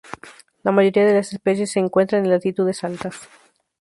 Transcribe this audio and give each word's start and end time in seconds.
La 0.63 0.71
mayoría 0.71 1.05
de 1.05 1.13
las 1.13 1.31
especies 1.31 1.69
se 1.73 1.79
encuentran 1.79 2.25
en 2.25 2.31
latitudes 2.31 2.83
altas. 2.83 3.19